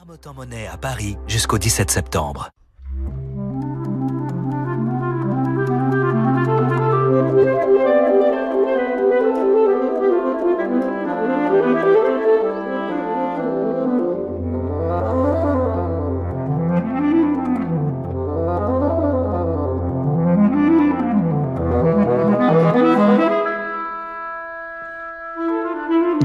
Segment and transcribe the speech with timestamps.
[0.00, 2.48] Marmottan monnaie à Paris jusqu'au 17 septembre.–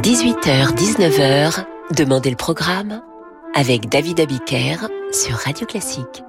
[0.02, 3.02] 18h-19h, Demandez le programme
[3.56, 4.76] avec David Abiker
[5.14, 6.23] sur Radio Classique.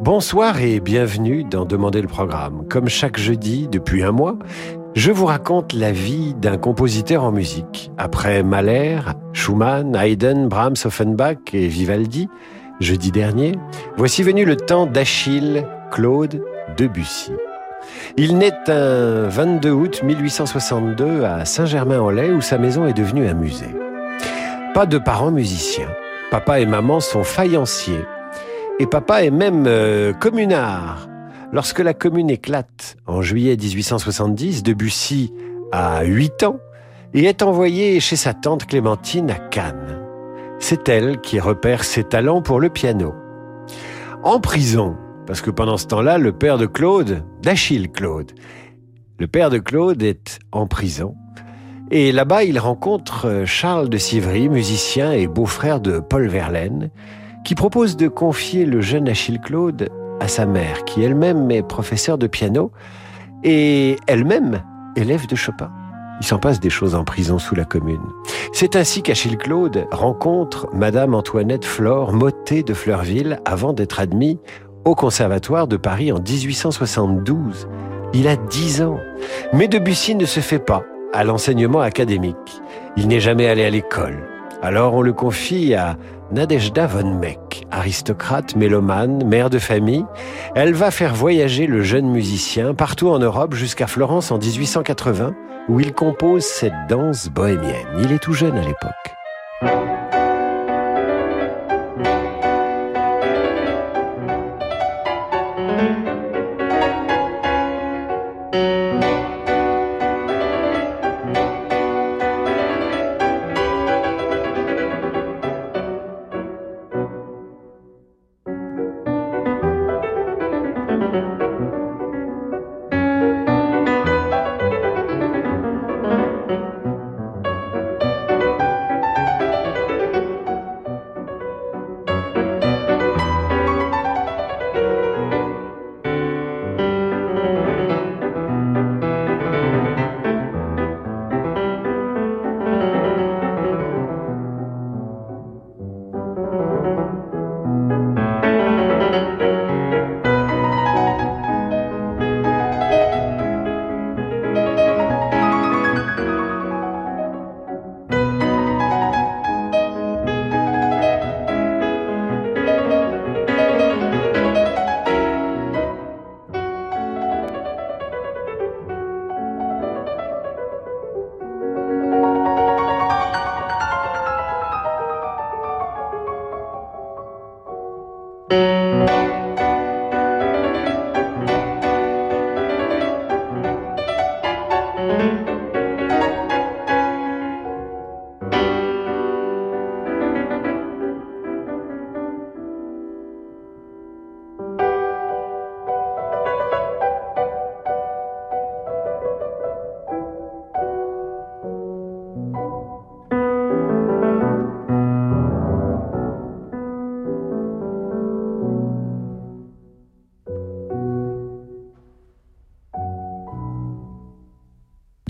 [0.00, 2.66] Bonsoir et bienvenue dans Demandez le programme.
[2.68, 4.38] Comme chaque jeudi depuis un mois,
[4.94, 7.90] je vous raconte la vie d'un compositeur en musique.
[7.98, 9.00] Après Mahler,
[9.34, 12.30] Schumann, Haydn, Brahms, Offenbach et Vivaldi,
[12.80, 13.52] jeudi dernier,
[13.98, 16.42] voici venu le temps d'Achille Claude
[16.78, 17.32] Debussy.
[18.16, 23.74] Il naît un 22 août 1862 à Saint-Germain-en-Laye où sa maison est devenue un musée.
[24.72, 25.88] Pas de parents musiciens.
[26.30, 28.04] Papa et maman sont faïenciers.
[28.80, 31.08] Et papa est même euh, communard.
[31.52, 35.32] Lorsque la commune éclate en juillet 1870, Debussy
[35.70, 36.58] a 8 ans
[37.14, 40.02] et est envoyé chez sa tante Clémentine à Cannes.
[40.58, 43.14] C'est elle qui repère ses talents pour le piano.
[44.24, 44.96] En prison,
[45.26, 48.32] parce que pendant ce temps-là, le père de Claude, d'Achille Claude,
[49.20, 51.14] le père de Claude est en prison
[51.90, 56.90] et là-bas, il rencontre euh, Charles de Sivry, musicien et beau-frère de Paul Verlaine,
[57.44, 62.18] qui propose de confier le jeune Achille Claude à sa mère, qui elle-même est professeure
[62.18, 62.72] de piano
[63.44, 64.62] et elle-même
[64.96, 65.70] élève de Chopin.
[66.20, 68.00] Il s'en passe des choses en prison sous la commune.
[68.52, 74.40] C'est ainsi qu'Achille Claude rencontre Madame Antoinette Flore, motée de Fleurville, avant d'être admis
[74.84, 77.68] au Conservatoire de Paris en 1872.
[78.14, 78.98] Il a dix ans.
[79.52, 80.84] Mais Debussy ne se fait pas
[81.16, 82.60] à l'enseignement académique.
[82.98, 84.28] Il n'est jamais allé à l'école.
[84.60, 85.96] Alors on le confie à
[86.30, 90.04] Nadejda von Meck, aristocrate, mélomane, mère de famille.
[90.54, 95.34] Elle va faire voyager le jeune musicien partout en Europe jusqu'à Florence en 1880,
[95.70, 97.86] où il compose cette danse bohémienne.
[97.98, 99.15] Il est tout jeune à l'époque.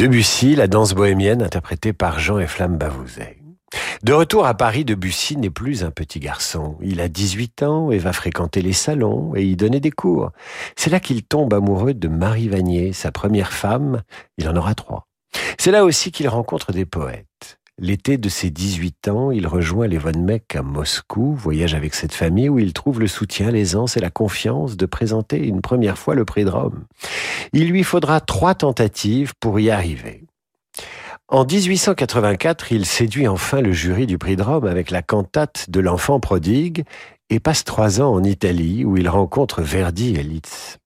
[0.07, 3.39] Debussy, la danse bohémienne interprétée par Jean et Flamme Bavouzet.
[4.05, 6.77] De retour à Paris, Debussy n'est plus un petit garçon.
[6.81, 10.31] Il a 18 ans et va fréquenter les salons et y donner des cours.
[10.77, 14.05] C'est là qu'il tombe amoureux de Marie Vanier, sa première femme.
[14.39, 15.09] Il en aura trois.
[15.59, 17.59] C'est là aussi qu'il rencontre des poètes.
[17.79, 22.15] L'été de ses 18 ans, il rejoint les Von Meck à Moscou, voyage avec cette
[22.15, 26.15] famille où il trouve le soutien, l'aisance et la confiance de présenter une première fois
[26.15, 26.85] le prix de Rome.
[27.53, 30.25] Il lui faudra trois tentatives pour y arriver.
[31.29, 35.81] En 1884, il séduit enfin le jury du prix de Rome avec la cantate de
[35.81, 36.85] l'enfant prodigue
[37.29, 40.79] et passe trois ans en Italie où il rencontre Verdi et Liszt.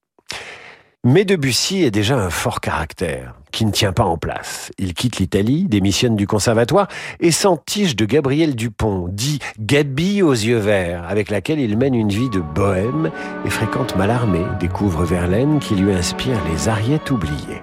[1.05, 4.70] Mais Debussy est déjà un fort caractère, qui ne tient pas en place.
[4.79, 6.88] Il quitte l'Italie, démissionne du conservatoire
[7.20, 12.11] et s'entiche de Gabriel Dupont, dit Gabi aux yeux verts, avec laquelle il mène une
[12.11, 13.11] vie de bohème
[13.44, 17.62] et fréquente Mallarmé, découvre Verlaine qui lui inspire les ariettes oubliées.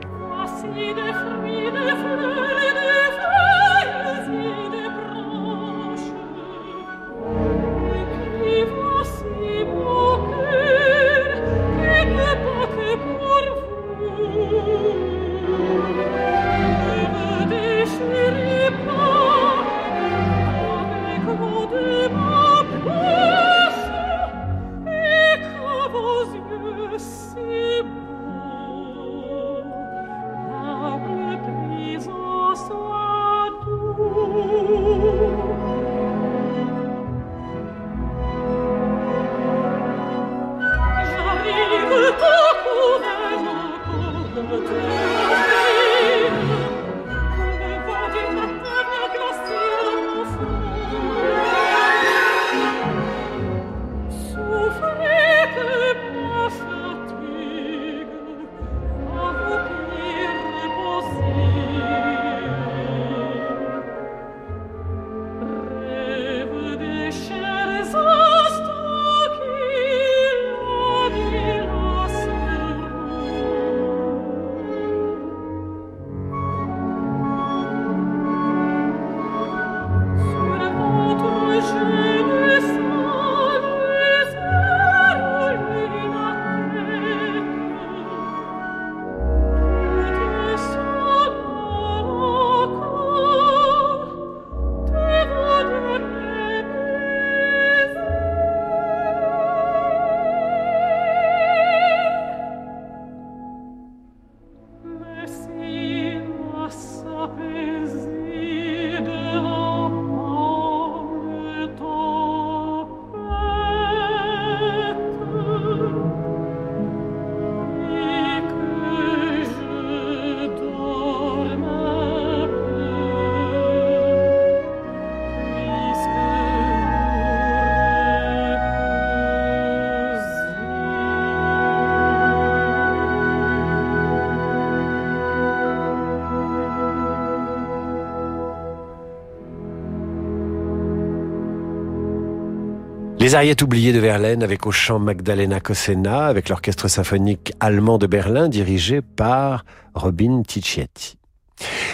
[143.28, 148.08] Les Ariettes oubliées de Verlaine avec au chant Magdalena Cosena, avec l'orchestre symphonique allemand de
[148.08, 149.66] Berlin dirigé par
[149.96, 151.18] Robin Ticietti.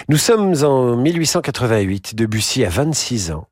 [0.10, 3.48] Nous sommes en 1888, Debussy a 26 ans.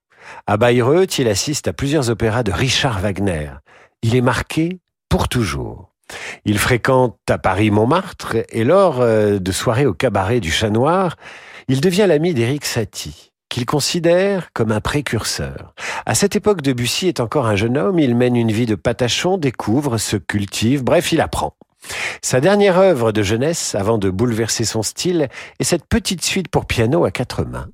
[0.45, 3.49] À Bayreuth, il assiste à plusieurs opéras de Richard Wagner.
[4.03, 4.77] Il est marqué
[5.09, 5.89] pour toujours.
[6.45, 11.15] Il fréquente à Paris Montmartre et lors euh, de soirées au cabaret du Chat Noir,
[11.67, 15.75] il devient l'ami d'Éric Satie qu'il considère comme un précurseur.
[16.05, 19.37] À cette époque, Debussy est encore un jeune homme, il mène une vie de patachon,
[19.37, 21.53] découvre, se cultive, bref, il apprend.
[22.21, 25.27] Sa dernière œuvre de jeunesse, avant de bouleverser son style,
[25.59, 27.67] est cette petite suite pour piano à quatre mains.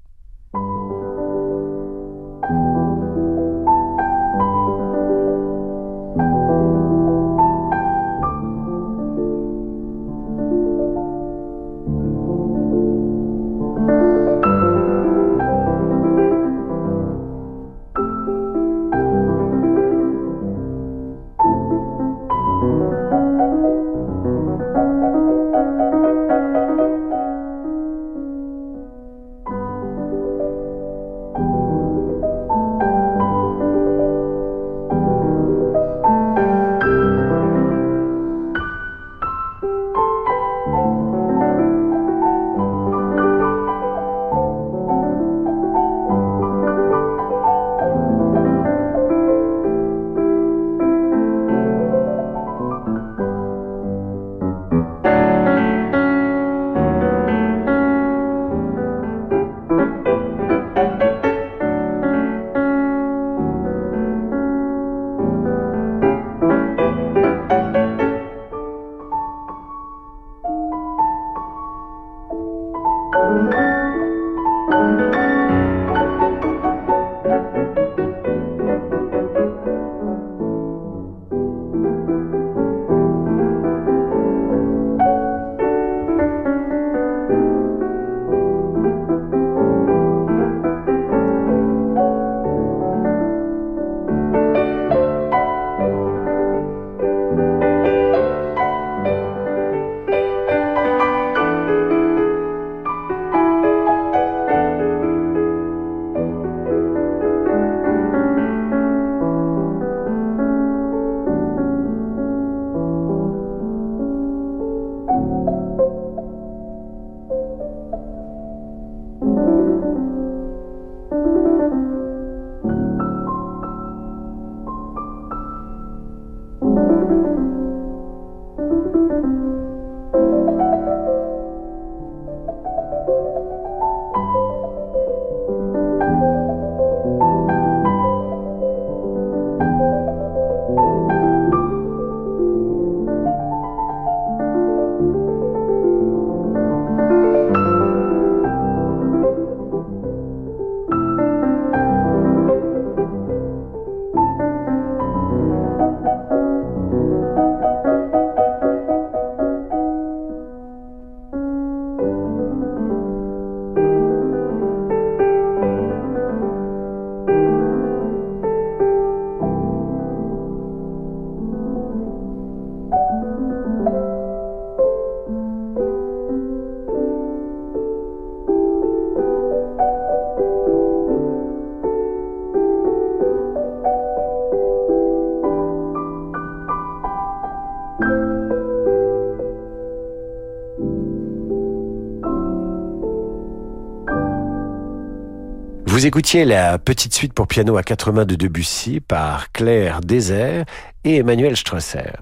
[196.07, 200.63] Écoutiez la petite suite pour piano à quatre mains de Debussy par Claire Désert
[201.03, 202.13] et Emmanuel Strasser.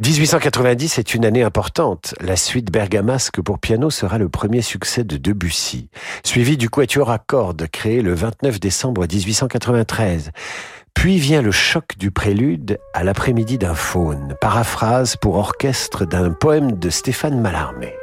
[0.00, 2.16] 1890 est une année importante.
[2.20, 5.88] La suite bergamasque pour piano sera le premier succès de Debussy,
[6.24, 10.32] suivi du quatuor à cordes créé le 29 décembre 1893.
[10.92, 16.72] Puis vient le choc du prélude à l'après-midi d'un faune, paraphrase pour orchestre d'un poème
[16.72, 17.94] de Stéphane Mallarmé.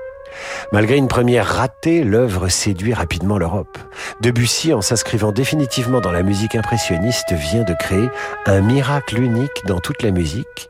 [0.72, 3.78] Malgré une première ratée, l'œuvre séduit rapidement l'Europe.
[4.22, 8.10] Debussy, en s'inscrivant définitivement dans la musique impressionniste, vient de créer
[8.46, 10.70] un miracle unique dans toute la musique,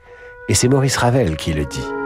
[0.50, 1.97] et c'est Maurice Ravel qui le dit.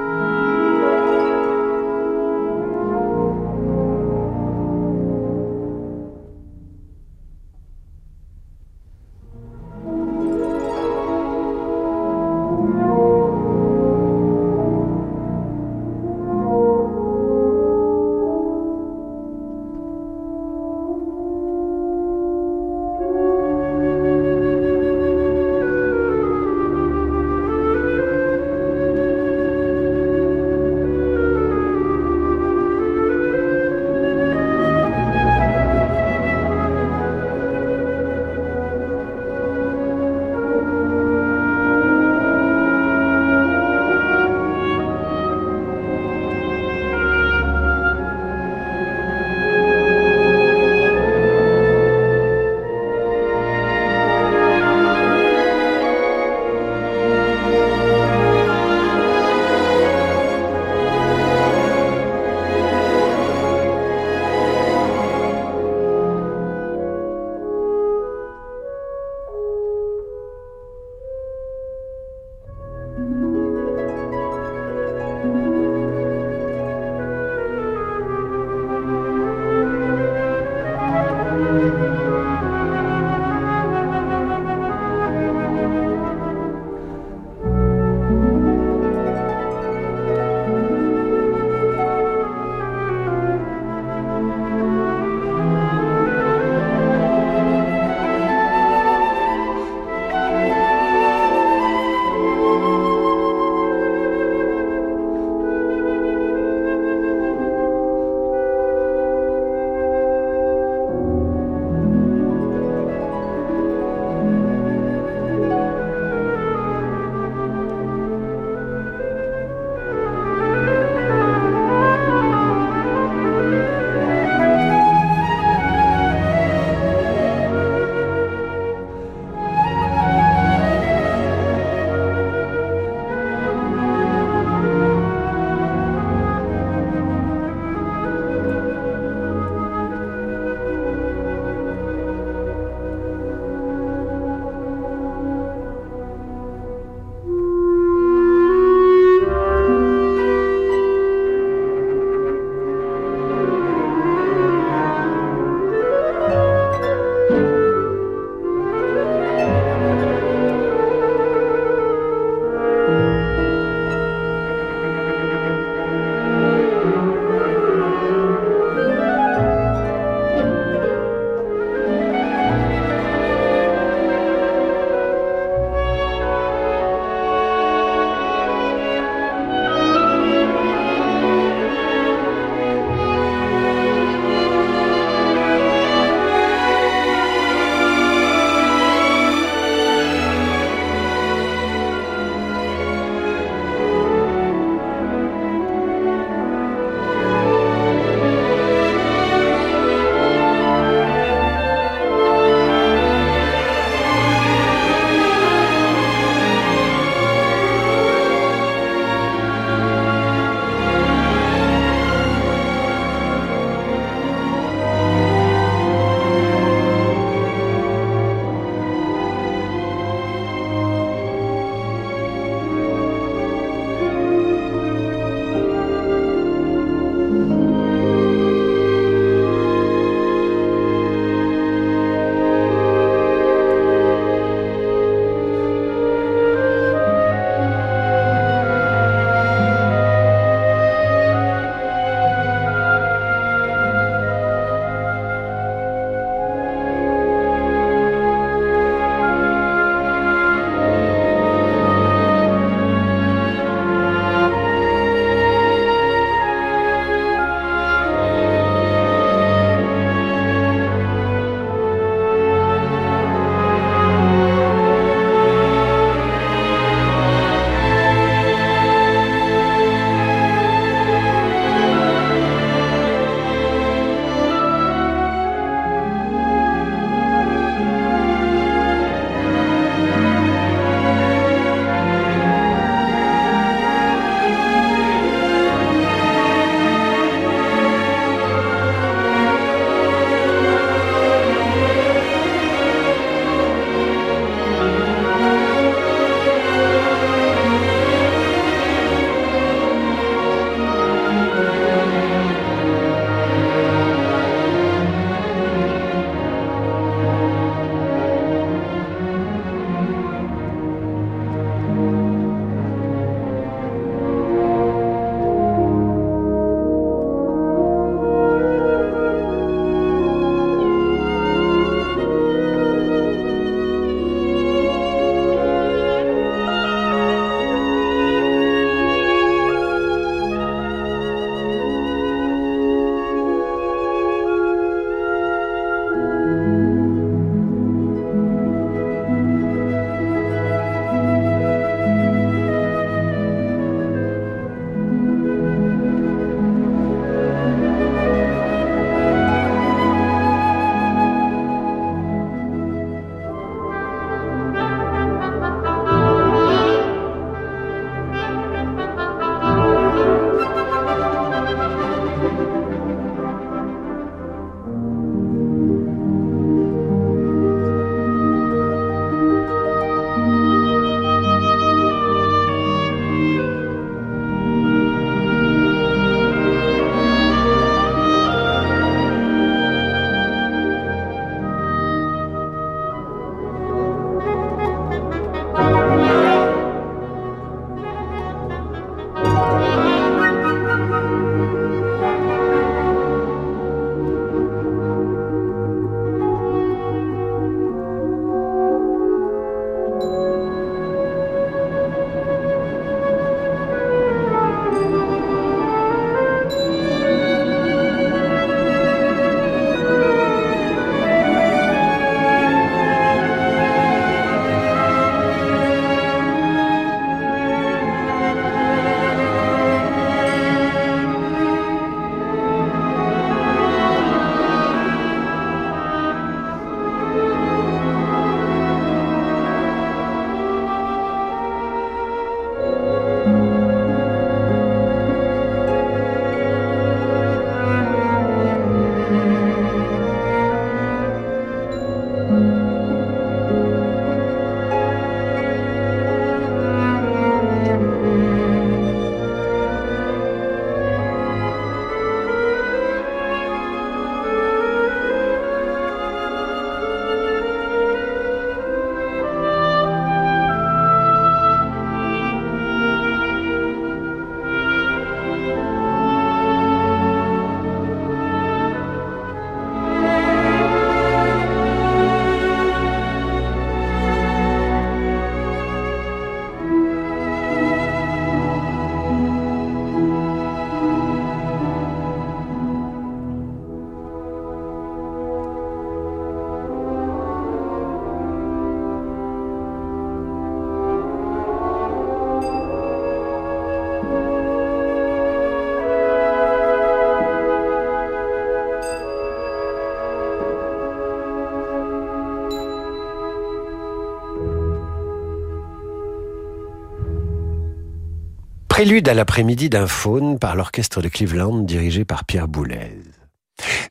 [509.02, 513.18] Prélude à l'après-midi d'un faune par l'orchestre de Cleveland dirigé par Pierre Boulez.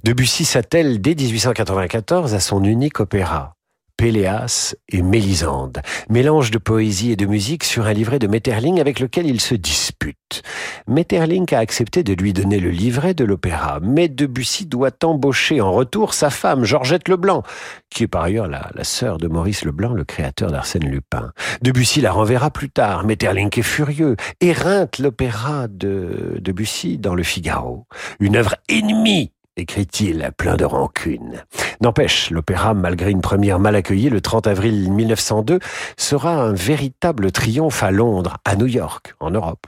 [0.02, 3.54] Debussy s'attelle dès 1894 à son unique opéra,
[4.00, 8.98] Péléas et Mélisande, mélange de poésie et de musique sur un livret de Metterling avec
[8.98, 10.40] lequel il se dispute.
[10.88, 15.72] Metterling a accepté de lui donner le livret de l'opéra, mais Debussy doit embaucher en
[15.72, 17.42] retour sa femme, Georgette Leblanc,
[17.90, 21.32] qui est par ailleurs la, la sœur de Maurice Leblanc, le créateur d'Arsène Lupin.
[21.60, 23.04] Debussy la renverra plus tard.
[23.04, 27.86] Metterling est furieux, éreinte l'opéra de Debussy dans le Figaro.
[28.18, 29.30] Une œuvre ennemie
[29.60, 31.44] écrit-il, plein de rancune.
[31.80, 35.60] N'empêche, l'opéra, malgré une première mal accueillie le 30 avril 1902,
[35.96, 39.66] sera un véritable triomphe à Londres, à New York, en Europe.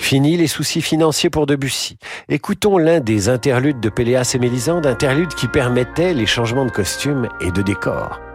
[0.00, 1.98] Fini les soucis financiers pour Debussy.
[2.28, 7.28] Écoutons l'un des interludes de Péléas et Mélisande, interlude qui permettait les changements de costumes
[7.40, 8.25] et de décors.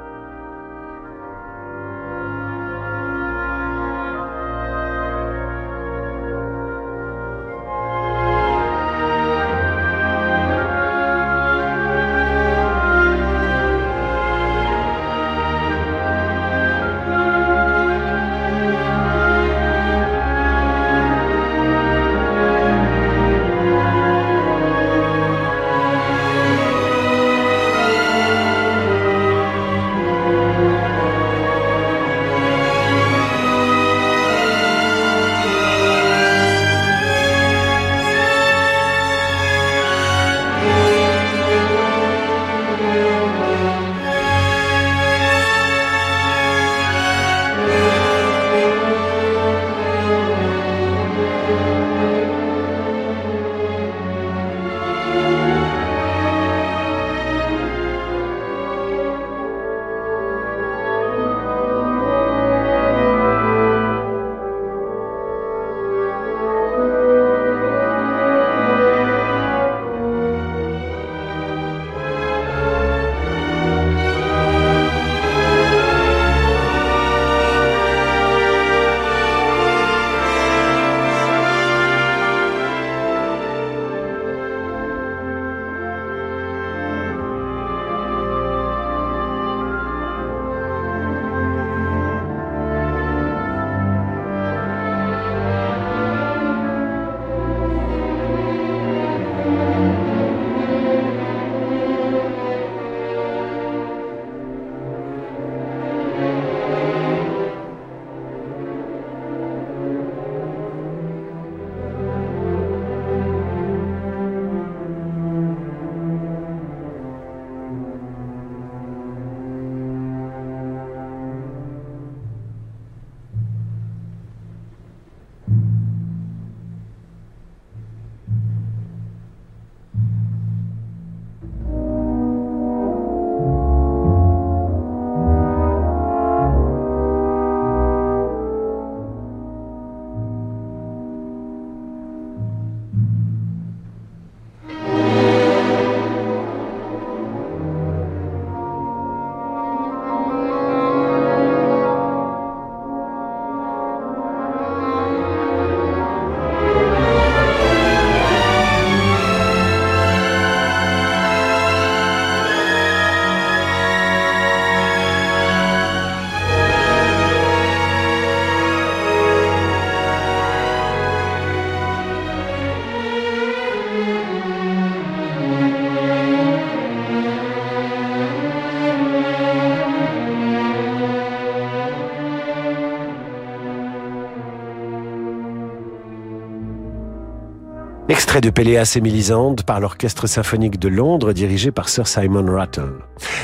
[188.12, 192.96] Extrait de Péléas et Mélisande par l'Orchestre symphonique de Londres dirigé par Sir Simon Rattle.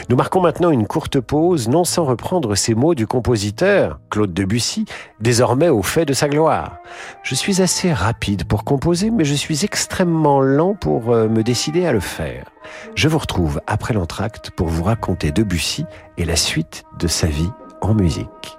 [0.10, 4.84] Nous marquons maintenant une courte pause, non sans reprendre ces mots du compositeur, Claude Debussy,
[5.22, 6.80] désormais au fait de sa gloire.
[7.24, 11.86] Je suis assez rapide pour composer, mais je suis extrêmement lent pour euh, me décider
[11.86, 12.52] à le faire.
[12.94, 15.86] Je vous retrouve après l'entracte pour vous raconter Debussy
[16.18, 18.58] et la suite de sa vie en musique.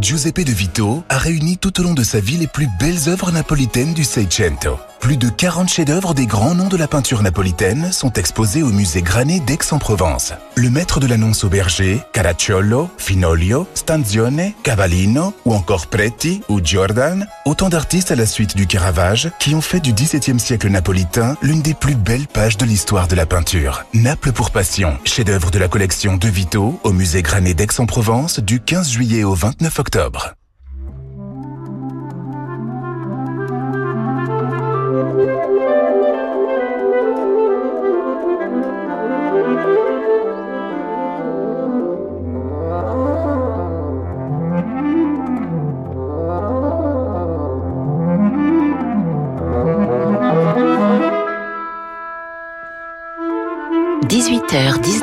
[0.00, 3.32] Giuseppe De Vito a réuni tout au long de sa vie les plus belles œuvres
[3.32, 4.78] napolitaines du Seicento.
[5.00, 9.00] Plus de 40 chefs-d'œuvre des grands noms de la peinture napolitaine sont exposés au musée
[9.00, 10.34] Granet d'Aix-en-Provence.
[10.56, 17.24] Le maître de l'annonce au berger, Caracciolo, Finolio, Stanzione, Cavallino ou encore Preti ou Giordan,
[17.46, 21.62] autant d'artistes à la suite du Caravage qui ont fait du XVIIe siècle napolitain l'une
[21.62, 23.84] des plus belles pages de l'histoire de la peinture.
[23.94, 28.90] Naples pour passion, chef-d'œuvre de la collection De Vito au musée Granet d'Aix-en-Provence du 15
[28.90, 30.34] juillet au 29 octobre.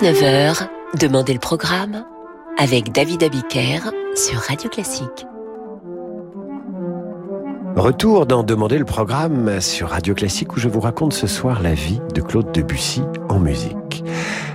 [0.07, 2.05] 19h, Demandez le programme
[2.57, 5.27] avec David Abiker sur Radio Classique.
[7.75, 11.73] Retour dans Demander le programme sur Radio Classique où je vous raconte ce soir la
[11.73, 14.05] vie de Claude Debussy en musique.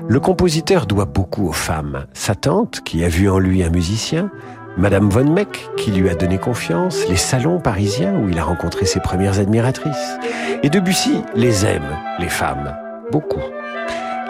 [0.08, 2.06] Le compositeur doit beaucoup aux femmes.
[2.14, 4.30] Sa tante, qui a vu en lui un musicien,
[4.78, 8.86] Madame von Meck, qui lui a donné confiance, les salons parisiens où il a rencontré
[8.86, 10.16] ses premières admiratrices.
[10.62, 12.74] Et Debussy les aime, les femmes,
[13.10, 13.42] beaucoup.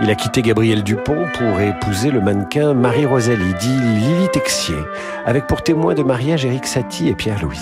[0.02, 4.74] Il a quitté Gabriel Dupont pour épouser le mannequin Marie-Rosalie, dit Lily Texier,
[5.26, 7.60] avec pour témoin de mariage Éric Satie et Pierre Louis.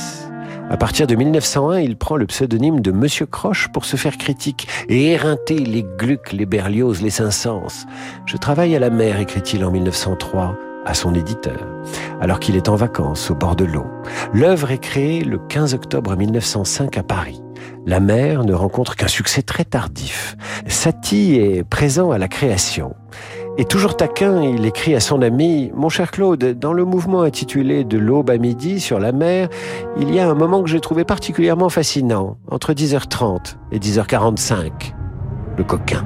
[0.70, 4.68] À partir de 1901, il prend le pseudonyme de Monsieur Croche pour se faire critique
[4.88, 7.87] et éreinter les Gluck, les Berlioz, les Saint-Saëns.
[8.24, 11.66] Je travaille à la mer, écrit-il en 1903 à son éditeur,
[12.22, 13.87] alors qu'il est en vacances au bord de l'eau.
[14.33, 17.42] L'œuvre est créée le 15 octobre 1905 à Paris.
[17.87, 20.37] La mer ne rencontre qu'un succès très tardif.
[20.66, 22.94] Satie est présent à la création.
[23.59, 27.85] Et toujours taquin, il écrit à son ami Mon cher Claude, dans le mouvement intitulé
[27.85, 29.49] De l'aube à midi sur la mer,
[29.99, 34.94] il y a un moment que j'ai trouvé particulièrement fascinant, entre 10h30 et 10h45.
[35.59, 36.05] Le coquin.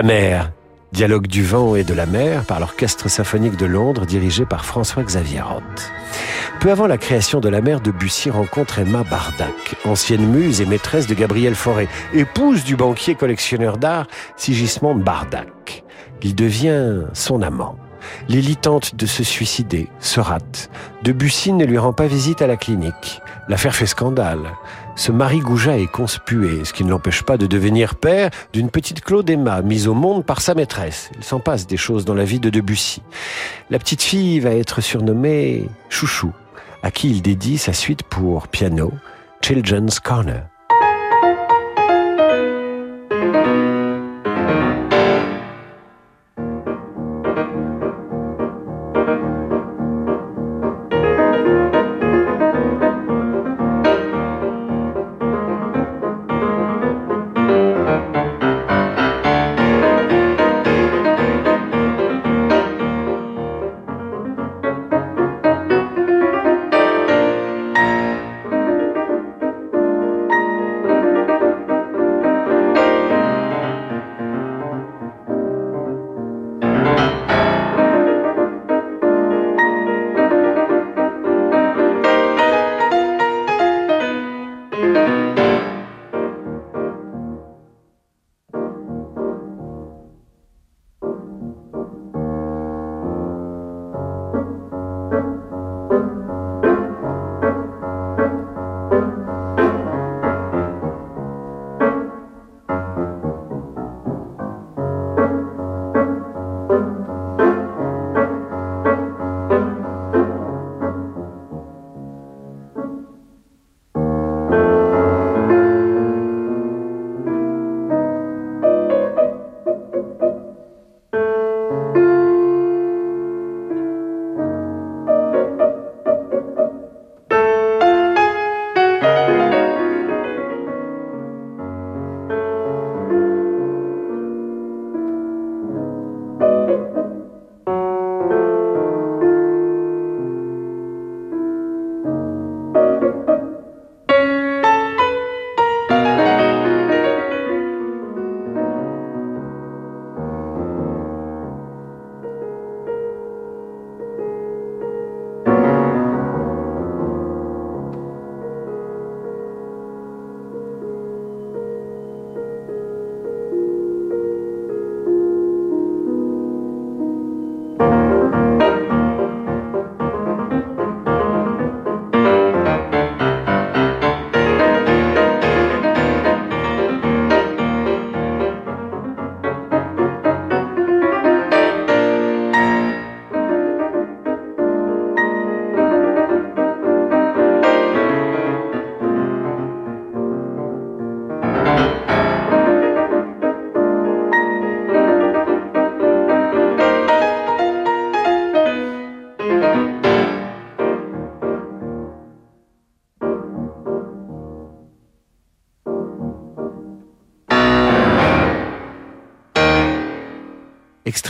[0.00, 0.52] La mer,
[0.92, 5.42] dialogue du vent et de la mer par l'Orchestre symphonique de Londres dirigé par François-Xavier
[5.42, 5.92] Roth.
[6.58, 11.06] Peu avant la création de la mer, Debussy rencontre Emma Bardac, ancienne muse et maîtresse
[11.06, 14.06] de Gabriel Fauré, épouse du banquier collectionneur d'art
[14.38, 15.84] Sigismond Bardac.
[16.22, 17.76] Il devient son amant.
[18.28, 20.70] Lily tente de se suicider, se rate.
[21.02, 23.20] Debussy ne lui rend pas visite à la clinique.
[23.48, 24.56] L'affaire fait scandale.
[24.96, 29.00] Ce mari Gouja est conspué, ce qui ne l'empêche pas de devenir père d'une petite
[29.00, 31.10] Claude Emma, mise au monde par sa maîtresse.
[31.16, 33.02] Il s'en passe des choses dans la vie de Debussy.
[33.70, 36.32] La petite fille va être surnommée Chouchou,
[36.82, 38.92] à qui il dédie sa suite pour piano,
[39.42, 40.46] Children's Corner.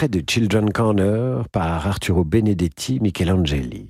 [0.08, 3.88] De Children Corner par Arturo Benedetti Michelangeli.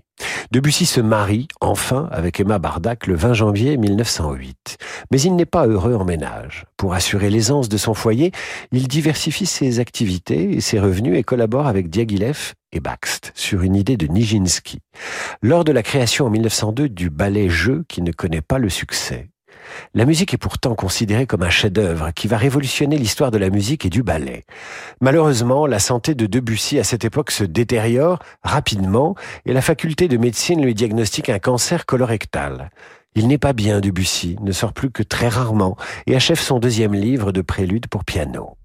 [0.51, 4.79] Debussy se marie, enfin, avec Emma Bardac le 20 janvier 1908.
[5.13, 6.67] Mais il n'est pas heureux en ménage.
[6.77, 8.33] Pour assurer l'aisance de son foyer,
[8.73, 13.77] il diversifie ses activités et ses revenus et collabore avec Diaghilev et Baxt sur une
[13.77, 14.81] idée de Nijinsky.
[15.43, 19.29] Lors de la création en 1902 du ballet Jeu qui ne connaît pas le succès,
[19.95, 23.87] la musique est pourtant considérée comme un chef-d'œuvre qui va révolutionner l'histoire de la musique
[23.87, 24.45] et du ballet.
[25.01, 29.15] Malheureusement, la santé de Debussy à cette époque se détériore rapidement
[29.47, 32.71] et la faculté de médecine lui diagnostique un cancer colorectal.
[33.17, 36.95] Il n'est pas bien, Debussy, ne sort plus que très rarement et achève son deuxième
[36.95, 38.57] livre de prélude pour piano.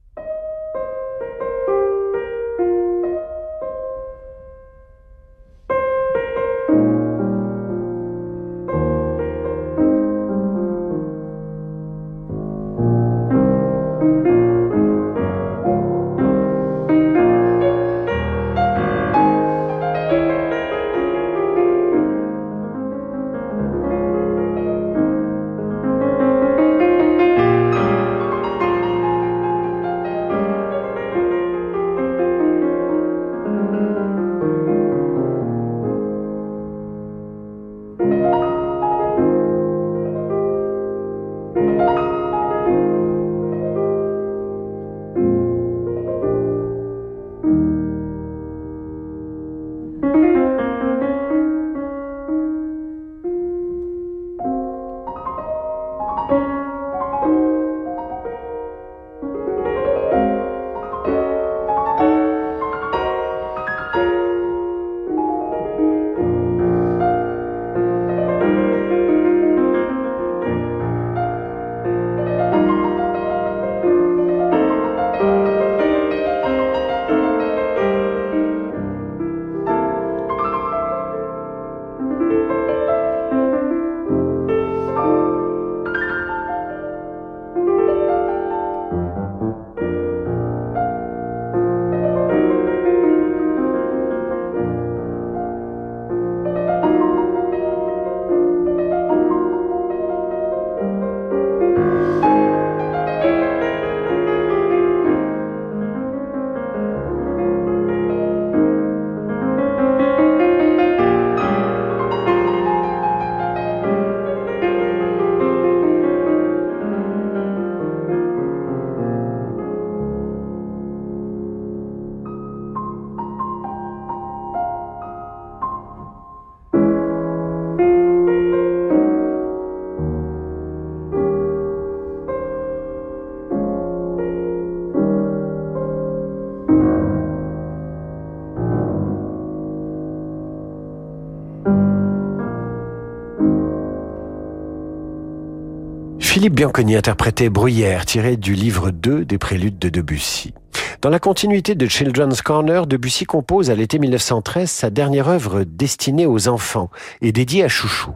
[146.36, 150.54] Philippe Bianconi interprétait Bruyère, tiré du livre 2 des préludes de Debussy.
[151.02, 156.26] Dans la continuité de Children's Corner, Debussy compose à l'été 1913 sa dernière œuvre destinée
[156.26, 156.90] aux enfants
[157.22, 158.12] et dédiée à Chouchou.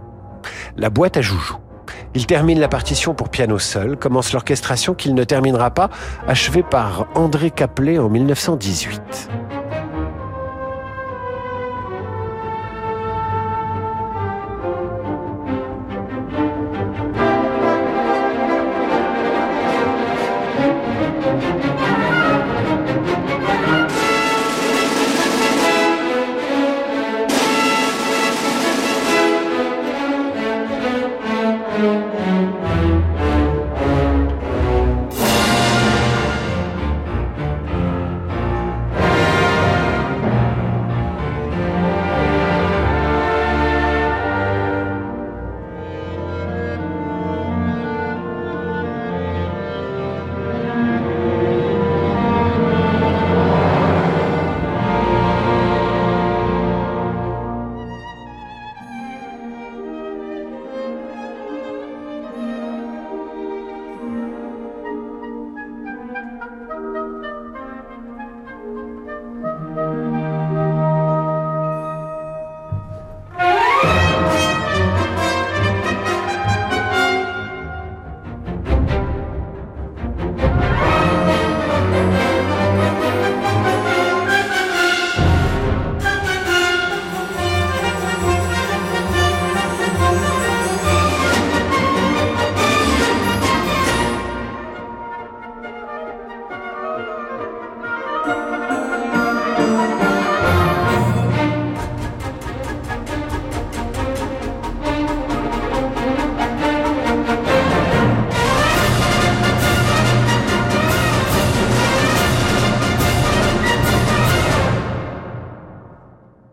[0.76, 1.56] La boîte à joujou.
[2.14, 5.90] Il termine la partition pour piano seul, commence l'orchestration qu'il ne terminera pas,
[6.28, 9.30] achevée par André Caplet en 1918.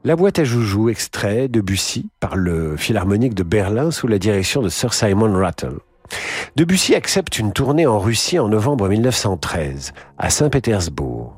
[0.06, 4.62] La boîte à joujoux, extrait de Bussy par le Philharmonique de Berlin sous la direction
[4.62, 5.80] de Sir Simon Rattle.
[6.54, 11.34] Debussy accepte une tournée en Russie en novembre 1913, à Saint-Pétersbourg.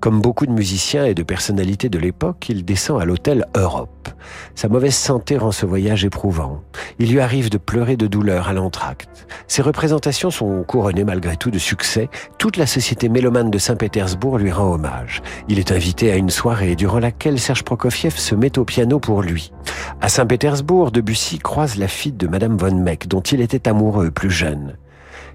[0.00, 4.08] Comme beaucoup de musiciens et de personnalités de l'époque, il descend à l'hôtel Europe.
[4.54, 6.62] Sa mauvaise santé rend ce voyage éprouvant.
[6.98, 9.26] Il lui arrive de pleurer de douleur à l'entracte.
[9.48, 12.08] Ses représentations sont couronnées malgré tout de succès.
[12.38, 15.22] Toute la société mélomane de Saint-Pétersbourg lui rend hommage.
[15.48, 19.22] Il est invité à une soirée durant laquelle Serge Prokofiev se met au piano pour
[19.22, 19.52] lui.
[20.00, 24.30] À Saint-Pétersbourg, Debussy croise la fille de Madame von Meck, dont il était amoureux plus
[24.30, 24.76] jeune.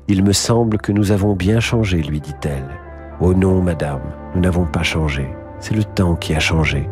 [0.07, 2.80] Il me semble que nous avons bien changé, lui dit-elle.
[3.23, 4.01] Oh non, madame,
[4.33, 5.29] nous n'avons pas changé.
[5.59, 6.89] C'est le temps qui a changé.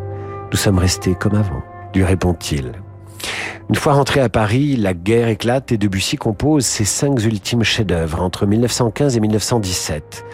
[0.52, 1.60] Nous sommes restés comme avant,
[1.92, 2.70] lui répond-il.
[3.68, 8.22] Une fois rentré à Paris, la guerre éclate et Debussy compose ses cinq ultimes chefs-d'œuvre
[8.22, 10.24] entre 1915 et 1917.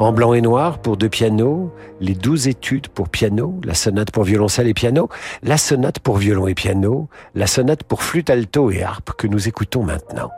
[0.00, 4.24] En blanc et noir pour deux pianos, les douze études pour piano, la sonate pour
[4.24, 5.08] violoncelle et piano,
[5.44, 9.46] la sonate pour violon et piano, la sonate pour flûte alto et harpe que nous
[9.46, 10.30] écoutons maintenant.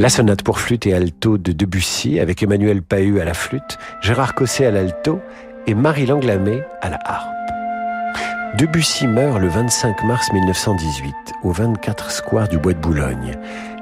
[0.00, 4.36] La sonate pour flûte et alto de Debussy avec Emmanuel Pahu à la flûte, Gérard
[4.36, 5.18] Cosset à l'alto
[5.66, 7.34] et Marie Langlamé à la harpe.
[8.56, 13.32] Debussy meurt le 25 mars 1918 au 24 square du Bois de Boulogne.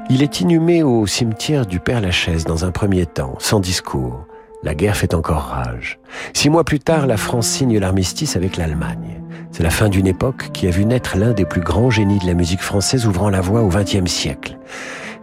[0.09, 4.27] Il est inhumé au cimetière du Père Lachaise dans un premier temps, sans discours.
[4.63, 5.99] La guerre fait encore rage.
[6.33, 9.21] Six mois plus tard, la France signe l'armistice avec l'Allemagne.
[9.53, 12.27] C'est la fin d'une époque qui a vu naître l'un des plus grands génies de
[12.27, 14.57] la musique française ouvrant la voie au XXe siècle.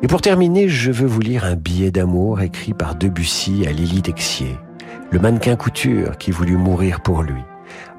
[0.03, 4.01] Et pour terminer, je veux vous lire un billet d'amour écrit par Debussy à Lily
[4.01, 4.57] Dexier,
[5.11, 7.41] le mannequin couture qui voulut mourir pour lui.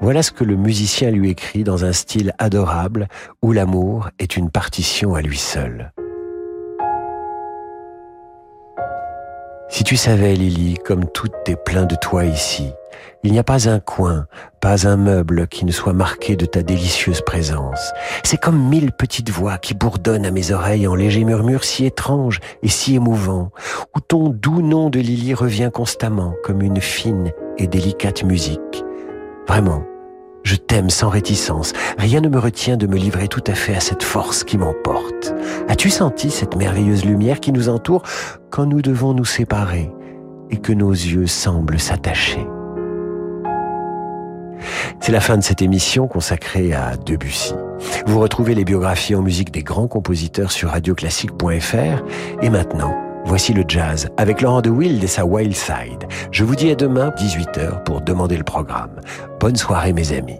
[0.01, 3.07] Voilà ce que le musicien lui écrit dans un style adorable
[3.41, 5.93] où l'amour est une partition à lui seul.
[9.67, 12.71] Si tu savais, Lily, comme tout est plein de toi ici,
[13.23, 14.27] il n'y a pas un coin,
[14.61, 17.91] pas un meuble qui ne soit marqué de ta délicieuse présence.
[18.23, 22.39] C'est comme mille petites voix qui bourdonnent à mes oreilles en légers murmures si étranges
[22.61, 23.51] et si émouvants,
[23.95, 28.83] où ton doux nom de Lily revient constamment comme une fine et délicate musique.
[29.47, 29.83] Vraiment,
[30.45, 31.73] je t'aime sans réticence.
[31.97, 35.33] Rien ne me retient de me livrer tout à fait à cette force qui m'emporte.
[35.67, 38.03] As-tu senti cette merveilleuse lumière qui nous entoure
[38.51, 39.91] quand nous devons nous séparer
[40.51, 42.47] et que nos yeux semblent s'attacher?
[45.01, 47.53] C'est la fin de cette émission consacrée à Debussy.
[48.05, 52.03] Vous retrouvez les biographies en musique des grands compositeurs sur radioclassique.fr
[52.41, 52.95] et maintenant,
[53.25, 56.07] voici le jazz avec Laurent de Wild et sa Wild Side.
[56.31, 59.01] Je vous dis à demain 18h pour demander le programme.
[59.39, 60.39] Bonne soirée mes amis.